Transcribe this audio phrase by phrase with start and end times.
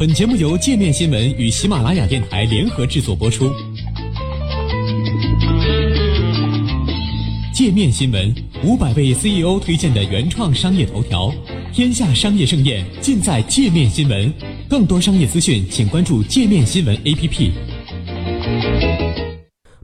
[0.00, 3.52] 本节目由界面新闻与喜马拉雅电台联合制作播出。
[7.52, 8.34] 界面新闻
[8.64, 11.30] 五百位 CEO 推荐的原创商业头条，
[11.70, 14.32] 天下商业盛宴尽在界面新闻。
[14.70, 17.50] 更多商业资讯，请关注界面新闻 APP。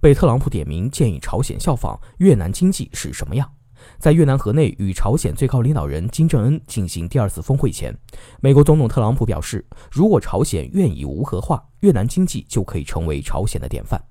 [0.00, 3.50] 被特朗普点名建议朝鲜效仿越南经济是什么样？
[3.98, 7.96] 在越南河内与朝鲜最高领导人金正恩进行第二次峰会前，
[8.40, 14.02] 美国总统特朗普表示，如果朝鲜愿意无核化，越南经济就可以成为朝鲜的典范。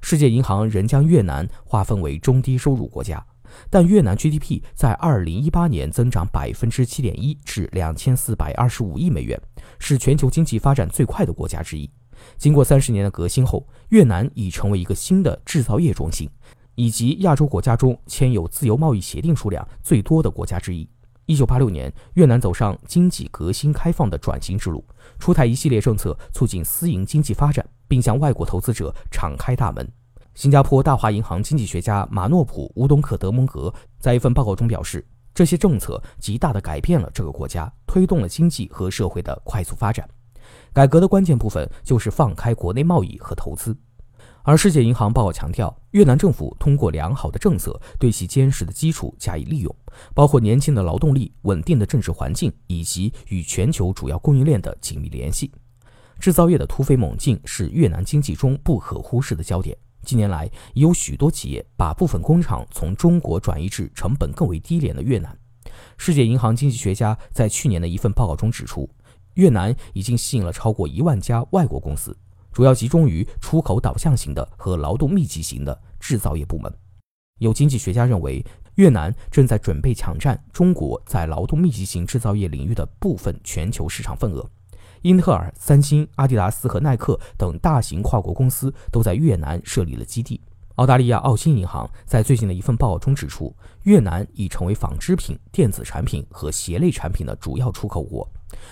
[0.00, 3.24] 世界银行仍将越南划分为中低收入国家，
[3.70, 9.40] 但越南 GDP 在2018年增长百分之七点一，至两千四百二十五亿美元，
[9.78, 11.88] 是全球经济发展最快的国家之一。
[12.36, 16.28] 经过三十年的革新后，越南已成为一个新的制造业中心。
[16.78, 20.88] 以及亚洲国家中签有自由贸易协定数量最多的国家之一。
[21.26, 24.84] 一九八六年，越南走上经济革新开放的转型之路，
[25.18, 29.90] 出台一系列政策促进私营经济发展，并向外国投资者敞开大门。
[30.36, 35.04] 新加坡大华银行经济学家马诺普·乌东克·德蒙格在一份报告中表示，
[35.34, 40.08] 这些政策极大地改变了这个国家，推动了经济和社会的快速发展。
[40.72, 43.76] 改革的关键部分就是放开国内贸易和投资。
[44.42, 49.74] 而世界银行报告强调，越南政府通过良好的政策对其坚实的基础加以利用，
[50.14, 55.52] 包括年轻的劳动力、稳定的政治环境以及与全球主要供应链的紧密联系。
[56.18, 59.76] 制造业的突飞猛进是越南经济中不可忽视的焦点。
[60.02, 65.36] 近年来，已有许多企业把部分工厂从中国转移至成本更为低廉的越南。
[65.98, 68.88] 世界银行经济学家在去年的一份报告中指出，
[69.34, 72.16] 越南已经吸引了超过一万家外国公司。
[72.52, 76.72] 主要集中于出口导向型的和劳动密集型的制造业部门。
[77.38, 84.44] 有经济学家认为，越南正在准备抢占中国在劳动密集型制造业领域的部分全球市场份额。
[85.02, 90.40] 英特尔、三星、阿迪达斯和耐克等大型跨国公司都在越南设立了基地。
[90.74, 93.54] 澳大利亚澳新银行在最近的一份报告中指出，
[93.84, 98.28] 越南已成为纺织品、电子产品和鞋类产品的主要出口国，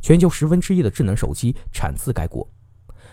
[0.00, 2.48] 全球十分之一的智能手机产自该国。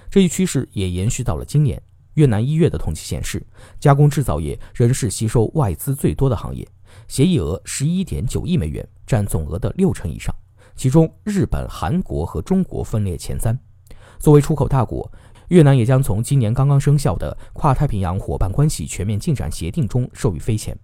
[0.10, 1.82] 这一趋势也延续到了今年。
[2.14, 3.46] 越南一月的统计显示，
[3.78, 6.66] 加工制造业仍是吸收外资最多的行业，
[7.10, 10.34] 协议额十一点九亿美元，占总额的六成以上。
[10.78, 13.58] 其中，日本、韩国和中国分列前三。
[14.18, 15.12] 作为出口大国，
[15.50, 20.78] 越南也将从今年刚刚生效的跨太平洋伙伴关系全面进展协定中受益匪浅。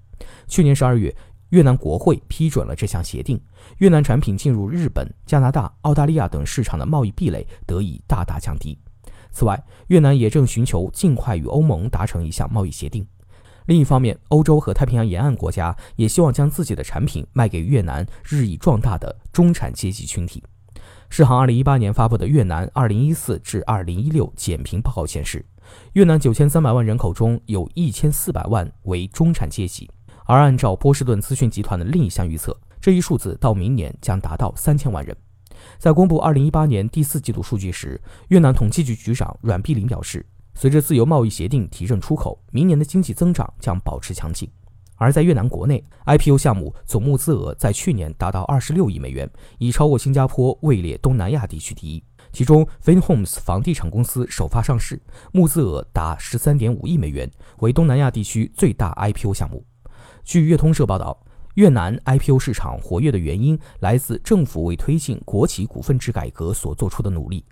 [0.49, 1.15] 去年十二月，
[1.51, 3.41] 越南国会批准了这项协定，
[3.77, 8.77] 越南产品进入日本、加拿大、澳大利亚等市场的贸易壁垒得以大大降低。
[9.29, 13.05] 此外，越南也正寻求尽快与欧盟达成一项贸易协定。
[13.67, 20.43] 另一方面，欧洲和太平洋沿岸国家也希望将自己的产品卖给越南日益壮大的中产阶级群体。
[21.09, 25.45] 世行2018年发布的越南2014至2016减贫报告显示，
[25.93, 29.89] 越南9300万人口中有一千四百万为中产阶级，
[30.25, 35.15] 而按照波士顿资讯集团的另一项预测，这一数字到明年将达到三千万人。
[35.77, 37.99] 在公布2018年第四季度数据时，
[38.29, 44.49] 越南统计局局长阮碧玲表示，随着自由贸易协定提振出口，明年的经济增长将保持强劲。
[44.95, 49.27] 而在越南国内，IPO 项目总募资额在去年达到26亿美元，
[49.57, 52.03] 已超过新加坡，位列东南亚地区第一。
[52.31, 55.01] 其中，FinHomes 房地产公司首发上市，
[55.31, 57.29] 募资额达13.5亿美元，
[57.61, 59.65] 为东南亚地区最大 IPO 项目。
[60.23, 61.19] 据越通社报道。
[61.55, 67.43] 越南 IPO 市场活跃的原因来自政府为推进国企股份制改革所做出的努力。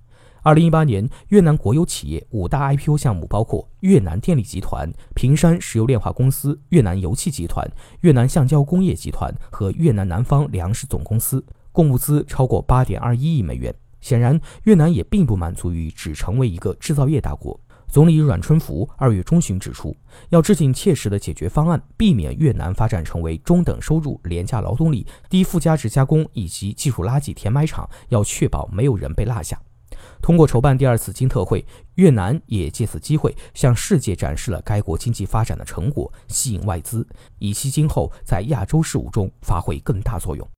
[0.42, 7.70] 二零一八年，越南国有企业五大 IPO 项目包括越南电力集团、平山石油炼化公司、越南油气集团、
[8.02, 11.44] 越南橡胶工业集团和越南南方粮食总公司，
[11.74, 13.76] 共募资超过八点二一亿美元。
[14.00, 17.60] 显然，越南也并不满足于只成为一个制造业大国。
[17.90, 19.98] 总理阮春福二月中旬指出，
[20.30, 29.60] 要制定切实的解决方案，避免越南发展成为中等收入廉价劳动力、低附加值加工以及技术垃圾填埋场，要确保没有人被落下。
[30.22, 31.66] 通过筹办第二次金特会，
[31.96, 37.08] 越南也借此机会向世界展示了该国经济发展的成果，吸引外资，
[37.40, 40.48] 以期今后在亚洲事务中发挥更大作用。